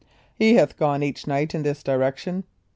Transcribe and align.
"He 0.33 0.55
hath 0.55 0.77
gone 0.79 1.03
each 1.03 1.27
night 1.27 1.53
in 1.53 1.61
this 1.61 1.83
direction?" 1.83 2.43